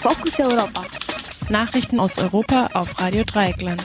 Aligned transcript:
Fokus 0.00 0.38
Europa. 0.38 0.84
Nachrichten 1.48 1.98
aus 1.98 2.18
Europa 2.18 2.70
auf 2.72 3.00
Radio 3.00 3.24
Dreieckland. 3.24 3.82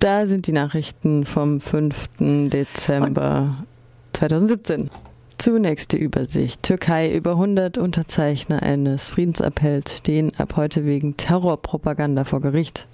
Da 0.00 0.26
sind 0.26 0.46
die 0.46 0.52
Nachrichten 0.52 1.24
vom 1.24 1.62
5. 1.62 2.10
Dezember 2.18 3.64
2017. 4.12 4.90
Zunächst 5.38 5.92
die 5.92 5.96
Übersicht. 5.96 6.62
Türkei 6.62 7.10
über 7.10 7.32
100 7.32 7.78
Unterzeichner 7.78 8.62
eines 8.62 9.08
Friedensappells 9.08 9.96
stehen 9.96 10.32
ab 10.36 10.56
heute 10.56 10.84
wegen 10.84 11.16
Terrorpropaganda 11.16 12.24
vor 12.24 12.42
Gericht. 12.42 12.86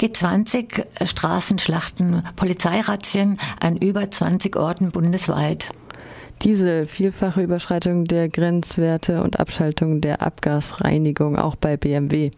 G20 0.00 0.84
Straßenschlachten, 1.06 2.24
Polizeirazzien 2.34 3.38
an 3.60 3.76
über 3.76 4.10
20 4.10 4.56
Orten 4.56 4.90
bundesweit. 4.90 5.70
Diese 6.46 6.86
vielfache 6.86 7.42
Überschreitung 7.42 8.04
der 8.04 8.28
Grenzwerte 8.28 9.20
und 9.20 9.40
Abschaltung 9.40 10.00
der 10.00 10.22
Abgasreinigung 10.22 11.36
auch 11.36 11.56
bei 11.56 11.76
BMW. 11.76 12.30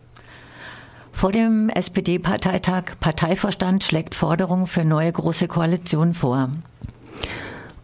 Vor 1.13 1.31
dem 1.31 1.69
SPD-Parteitag 1.69 2.99
Parteivorstand 3.01 3.85
schlägt 3.85 4.15
Forderungen 4.15 4.67
für 4.67 4.83
neue 4.83 5.13
große 5.13 5.47
Koalition 5.47 6.15
vor. 6.15 6.51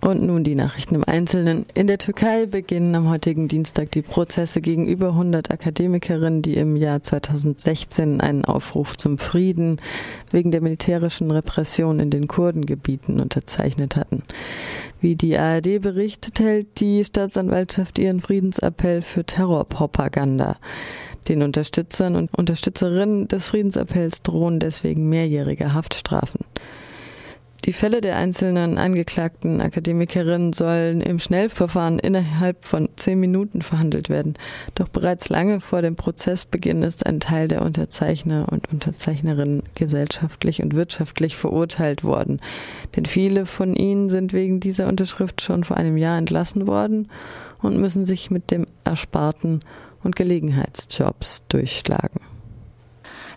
Und 0.04 0.22
nun 0.22 0.44
die 0.44 0.54
Nachrichten 0.54 0.96
im 0.96 1.04
Einzelnen. 1.04 1.64
In 1.72 1.86
der 1.86 1.96
Türkei 1.96 2.44
beginnen 2.44 2.94
am 2.94 3.08
heutigen 3.08 3.48
Dienstag 3.48 3.90
die 3.92 4.02
Prozesse 4.02 4.60
gegen 4.60 4.86
über 4.86 5.08
100 5.08 5.50
Akademikerinnen, 5.50 6.42
die 6.42 6.58
im 6.58 6.76
Jahr 6.76 7.02
2016 7.02 8.20
einen 8.20 8.44
Aufruf 8.44 8.98
zum 8.98 9.16
Frieden 9.16 9.80
wegen 10.30 10.50
der 10.50 10.60
militärischen 10.60 11.30
Repression 11.30 12.00
in 12.00 12.10
den 12.10 12.28
Kurdengebieten 12.28 13.18
unterzeichnet 13.18 13.96
hatten. 13.96 14.22
Wie 15.00 15.16
die 15.16 15.38
ARD 15.38 15.80
berichtet, 15.80 16.38
hält 16.38 16.80
die 16.80 17.02
Staatsanwaltschaft 17.02 17.98
ihren 17.98 18.20
Friedensappell 18.20 19.00
für 19.00 19.24
Terrorpropaganda. 19.24 20.58
Den 21.28 21.40
Unterstützern 21.40 22.14
und 22.14 22.36
Unterstützerinnen 22.36 23.28
des 23.28 23.46
Friedensappells 23.46 24.20
drohen 24.20 24.60
deswegen 24.60 25.08
mehrjährige 25.08 25.72
Haftstrafen. 25.72 26.40
Die 27.64 27.72
Fälle 27.72 28.02
der 28.02 28.16
einzelnen 28.16 28.76
angeklagten 28.76 29.62
Akademikerinnen 29.62 30.52
sollen 30.52 31.00
im 31.00 31.18
Schnellverfahren 31.18 31.98
innerhalb 31.98 32.62
von 32.62 32.90
zehn 32.96 33.18
Minuten 33.18 33.62
verhandelt 33.62 34.10
werden. 34.10 34.34
Doch 34.74 34.88
bereits 34.88 35.30
lange 35.30 35.60
vor 35.60 35.80
dem 35.80 35.96
Prozessbeginn 35.96 36.82
ist 36.82 37.06
ein 37.06 37.20
Teil 37.20 37.48
der 37.48 37.62
Unterzeichner 37.62 38.48
und 38.50 38.70
Unterzeichnerinnen 38.70 39.62
gesellschaftlich 39.74 40.62
und 40.62 40.74
wirtschaftlich 40.74 41.36
verurteilt 41.36 42.04
worden. 42.04 42.42
Denn 42.96 43.06
viele 43.06 43.46
von 43.46 43.74
ihnen 43.74 44.10
sind 44.10 44.34
wegen 44.34 44.60
dieser 44.60 44.86
Unterschrift 44.86 45.40
schon 45.40 45.64
vor 45.64 45.78
einem 45.78 45.96
Jahr 45.96 46.18
entlassen 46.18 46.66
worden 46.66 47.08
und 47.62 47.78
müssen 47.78 48.04
sich 48.04 48.30
mit 48.30 48.50
dem 48.50 48.66
Ersparten 48.84 49.60
und 50.02 50.16
Gelegenheitsjobs 50.16 51.44
durchschlagen. 51.48 52.33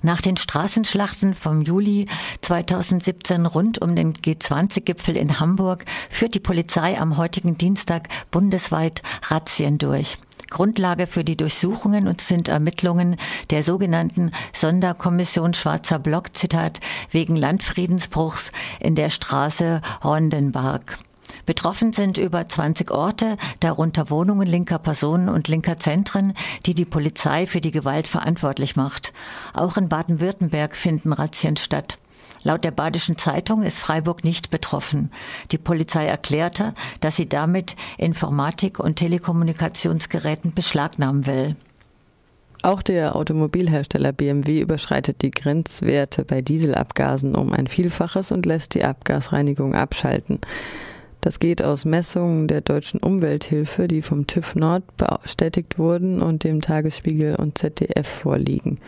Nach 0.02 0.22
den 0.22 0.38
Straßenschlachten 0.38 1.34
vom 1.34 1.62
Juli 1.62 2.08
2017 2.42 3.46
rund 3.46 3.82
um 3.82 3.96
den 3.96 4.14
G20-Gipfel 4.14 5.18
in 5.18 5.40
Hamburg 5.40 5.86
führt 6.10 6.36
die 6.36 6.40
Polizei 6.40 7.00
am 7.00 7.18
heutigen 7.18 7.58
Dienstag 7.58 8.10
bundesweit 8.32 9.02
Razzien 9.30 9.78
durch. 9.78 10.18
Grundlage 10.50 11.08
für 11.08 11.24
die 11.24 11.36
Durchsuchungen 11.36 12.08
und 12.08 12.22
sind 12.22 12.48
Ermittlungen 12.48 13.18
der 13.50 13.64
sogenannten 13.64 14.32
Sonderkommission 14.54 15.54
Schwarzer 15.54 16.00
Block, 16.00 16.36
Zitat, 16.38 16.80
wegen 17.12 17.36
Landfriedensbruchs 17.36 18.52
in 18.80 18.96
der 18.96 19.10
Straße 19.10 19.82
Rondenberg. 20.04 21.00
Betroffen 21.48 21.94
sind 21.94 22.18
über 22.18 22.46
20 22.46 22.92
Orte, 22.92 23.38
darunter 23.62 24.10
Wohnungen 24.10 24.46
linker 24.46 24.80
Personen 24.80 25.30
und 25.30 25.48
linker 25.48 25.80
Zentren, 25.80 26.34
die 26.66 26.76
die 26.76 26.84
Polizei 26.84 27.48
für 27.48 27.62
die 27.62 27.72
Gewalt 27.72 28.08
verantwortlich 28.08 28.76
macht. 28.76 29.14
Auch 29.54 29.78
in 29.78 29.88
Baden-Württemberg 29.88 30.76
finden 30.76 31.14
Razzien 31.14 31.56
statt. 31.56 31.98
Laut 32.44 32.66
der 32.66 32.72
Badischen 32.72 33.18
Zeitung 33.18 33.64
ist 33.64 33.80
Freiburg 33.80 34.26
nicht 34.26 34.50
betroffen. 34.50 35.10
Die 35.52 35.58
Polizei 35.58 36.06
erklärte, 36.06 36.74
dass 37.00 37.16
sie 37.16 37.30
damit 37.30 37.78
Informatik- 37.98 38.80
und 38.80 38.98
Telekommunikationsgeräten 38.98 40.54
beschlagnahmen 40.54 41.26
will. 41.28 41.56
Auch 42.62 42.82
der 42.82 43.16
Automobilhersteller 43.16 44.12
BMW 44.12 44.60
überschreitet 44.60 45.22
die 45.22 45.32
Grenzwerte 45.32 46.26
bei 46.26 46.42
Dieselabgasen 46.42 47.36
um 47.36 47.54
ein 47.54 47.68
Vielfaches 47.68 48.34
und 48.34 48.46
lässt 48.46 48.74
die 48.74 48.84
Abgasreinigung 48.84 49.76
abschalten. 49.76 50.42
Das 51.28 51.40
geht 51.40 51.62
aus 51.62 51.84
Messungen 51.84 52.48
der 52.48 52.62
deutschen 52.62 53.02
Umwelthilfe, 53.02 53.90
die 53.90 54.02
vom 54.02 54.28
TÜV 54.28 54.56
Nord 54.56 54.84
bestätigt 54.96 55.78
wurden 55.78 56.22
und 56.22 56.46
dem 56.46 56.62
Tagesspiegel 56.62 57.36
und 57.36 57.58
ZDF 57.58 58.08
vorliegen. 58.08 58.80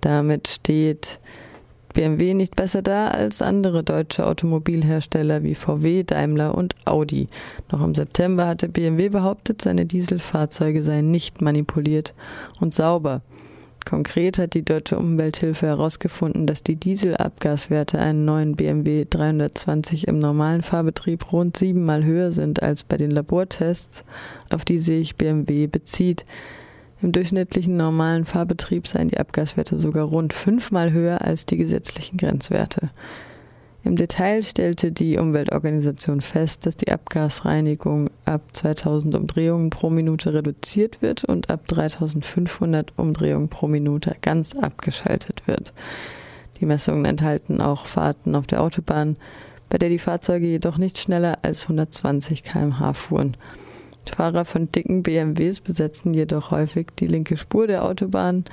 Damit 0.00 0.46
steht 0.46 1.18
BMW 1.92 2.34
nicht 2.34 2.54
besser 2.54 2.80
da 2.80 3.08
als 3.08 3.42
andere 3.42 3.82
deutsche 3.82 4.24
Automobilhersteller 4.24 5.42
wie 5.42 5.56
VW, 5.56 6.04
Daimler 6.04 6.54
und 6.54 6.76
Audi. 6.84 7.26
Noch 7.72 7.82
im 7.82 7.96
September 7.96 8.46
hatte 8.46 8.68
BMW 8.68 9.08
behauptet, 9.08 9.60
seine 9.60 9.84
Dieselfahrzeuge 9.84 10.80
seien 10.80 11.10
nicht 11.10 11.42
manipuliert 11.42 12.14
und 12.60 12.72
sauber. 12.72 13.20
Konkret 13.84 14.38
hat 14.38 14.54
die 14.54 14.64
Deutsche 14.64 14.98
Umwelthilfe 14.98 15.66
herausgefunden, 15.66 16.46
dass 16.46 16.62
die 16.62 16.76
Dieselabgaswerte 16.76 17.98
einen 17.98 18.24
neuen 18.24 18.56
BMW 18.56 19.06
320 19.08 20.08
im 20.08 20.18
normalen 20.18 20.62
Fahrbetrieb 20.62 21.32
rund 21.32 21.56
siebenmal 21.56 22.02
höher 22.04 22.32
sind 22.32 22.62
als 22.62 22.82
bei 22.84 22.96
den 22.96 23.10
Labortests, 23.10 24.04
auf 24.50 24.64
die 24.64 24.78
sich 24.78 25.16
BMW 25.16 25.66
bezieht. 25.66 26.24
Im 27.02 27.12
durchschnittlichen 27.12 27.76
normalen 27.76 28.24
Fahrbetrieb 28.24 28.86
seien 28.86 29.08
die 29.08 29.18
Abgaswerte 29.18 29.78
sogar 29.78 30.04
rund 30.04 30.32
fünfmal 30.32 30.92
höher 30.92 31.20
als 31.20 31.44
die 31.44 31.58
gesetzlichen 31.58 32.16
Grenzwerte. 32.16 32.90
Im 33.84 33.96
Detail 33.96 34.42
stellte 34.42 34.92
die 34.92 35.18
Umweltorganisation 35.18 36.22
fest, 36.22 36.64
dass 36.64 36.74
die 36.74 36.90
Abgasreinigung 36.90 38.08
ab 38.24 38.40
2000 38.52 39.14
Umdrehungen 39.14 39.68
pro 39.68 39.90
Minute 39.90 40.32
reduziert 40.32 41.02
wird 41.02 41.22
und 41.24 41.50
ab 41.50 41.68
3500 41.68 42.94
Umdrehungen 42.96 43.48
pro 43.48 43.68
Minute 43.68 44.16
ganz 44.22 44.56
abgeschaltet 44.56 45.46
wird. 45.46 45.74
Die 46.60 46.66
Messungen 46.66 47.04
enthalten 47.04 47.60
auch 47.60 47.84
Fahrten 47.84 48.34
auf 48.34 48.46
der 48.46 48.62
Autobahn, 48.62 49.16
bei 49.68 49.76
der 49.76 49.90
die 49.90 49.98
Fahrzeuge 49.98 50.46
jedoch 50.46 50.78
nicht 50.78 50.98
schneller 50.98 51.38
als 51.42 51.64
120 51.64 52.42
kmh 52.42 52.94
fuhren. 52.94 53.36
Fahrer 54.06 54.46
von 54.46 54.72
dicken 54.72 55.02
BMWs 55.02 55.60
besetzen 55.60 56.14
jedoch 56.14 56.50
häufig 56.50 56.88
die 56.98 57.06
linke 57.06 57.36
Spur 57.36 57.66
der 57.66 57.84
Autobahn 57.84 58.44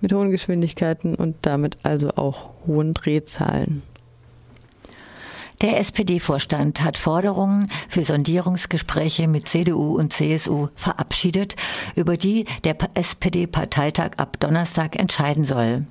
mit 0.00 0.14
hohen 0.14 0.30
Geschwindigkeiten 0.30 1.14
und 1.14 1.36
damit 1.42 1.76
also 1.82 2.10
auch 2.16 2.50
hohen 2.66 2.94
Drehzahlen. 2.94 3.82
Der 5.60 5.80
SPD-Vorstand 5.80 6.82
hat 6.82 6.96
Forderungen 6.96 7.68
für 7.88 8.04
Sondierungsgespräche 8.04 9.26
mit 9.26 9.48
CDU 9.48 9.98
und 9.98 10.12
CSU 10.12 10.68
verabschiedet, 10.76 11.56
über 11.96 12.16
die 12.16 12.44
der 12.62 12.76
SPD-Parteitag 12.94 14.12
ab 14.18 14.38
Donnerstag 14.38 14.96
entscheiden 14.96 15.44
soll. 15.44 15.84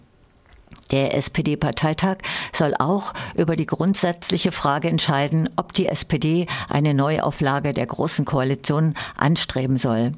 Der 0.91 1.15
SPD-Parteitag 1.15 2.19
soll 2.53 2.75
auch 2.79 3.13
über 3.35 3.57
die 3.57 3.65
grundsätzliche 3.65 4.53
Frage 4.53 4.87
entscheiden, 4.87 5.49
ob 5.57 5.73
die 5.73 5.87
SPD 5.87 6.47
eine 6.69 6.93
Neuauflage 6.93 7.73
der 7.73 7.87
Großen 7.87 8.23
Koalition 8.23 8.93
anstreben 9.17 9.75
soll. 9.75 10.13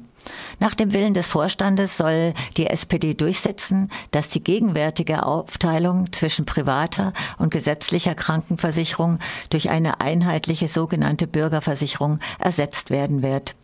Nach 0.58 0.74
dem 0.74 0.92
Willen 0.92 1.14
des 1.14 1.26
Vorstandes 1.26 1.96
soll 1.96 2.34
die 2.56 2.66
SPD 2.66 3.14
durchsetzen, 3.14 3.90
dass 4.10 4.28
die 4.28 4.44
gegenwärtige 4.44 5.24
Aufteilung 5.24 6.12
zwischen 6.12 6.44
privater 6.44 7.12
und 7.38 7.50
gesetzlicher 7.50 8.14
Krankenversicherung 8.14 9.18
durch 9.48 9.70
eine 9.70 10.00
einheitliche 10.00 10.68
sogenannte 10.68 11.26
Bürgerversicherung 11.26 12.20
ersetzt 12.38 12.90
werden 12.90 13.22
wird. 13.22 13.54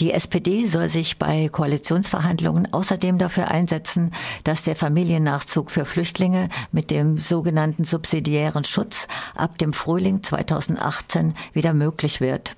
Die 0.00 0.12
SPD 0.12 0.66
soll 0.66 0.88
sich 0.88 1.18
bei 1.18 1.48
Koalitionsverhandlungen 1.48 2.72
außerdem 2.72 3.18
dafür 3.18 3.52
einsetzen, 3.52 4.12
dass 4.42 4.64
der 4.64 4.74
Familiennachzug 4.74 5.70
für 5.70 5.84
Flüchtlinge 5.84 6.48
mit 6.72 6.90
dem 6.90 7.16
sogenannten 7.16 7.84
subsidiären 7.84 8.64
Schutz 8.64 9.06
ab 9.36 9.56
dem 9.58 9.72
Frühling 9.72 10.20
2018 10.20 11.34
wieder 11.52 11.74
möglich 11.74 12.20
wird. 12.20 12.56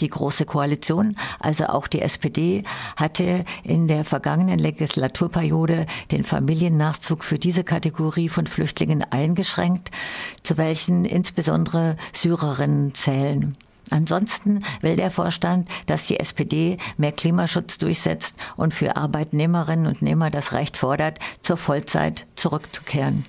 Die 0.00 0.08
Große 0.08 0.44
Koalition, 0.44 1.16
also 1.38 1.66
auch 1.66 1.86
die 1.86 2.02
SPD, 2.02 2.64
hatte 2.96 3.44
in 3.62 3.88
der 3.88 4.04
vergangenen 4.04 4.58
Legislaturperiode 4.58 5.86
den 6.10 6.24
Familiennachzug 6.24 7.24
für 7.24 7.38
diese 7.38 7.64
Kategorie 7.64 8.28
von 8.28 8.46
Flüchtlingen 8.46 9.04
eingeschränkt, 9.04 9.90
zu 10.42 10.56
welchen 10.56 11.04
insbesondere 11.04 11.96
Syrerinnen 12.12 12.94
zählen. 12.94 13.56
Ansonsten 13.90 14.64
will 14.80 14.96
der 14.96 15.10
Vorstand, 15.10 15.68
dass 15.86 16.06
die 16.06 16.18
SPD 16.18 16.78
mehr 16.96 17.12
Klimaschutz 17.12 17.78
durchsetzt 17.78 18.34
und 18.56 18.72
für 18.72 18.96
Arbeitnehmerinnen 18.96 19.86
und 19.86 20.02
Nehmer 20.02 20.30
das 20.30 20.52
Recht 20.52 20.76
fordert, 20.76 21.18
zur 21.42 21.56
Vollzeit 21.56 22.26
zurückzukehren. 22.34 23.26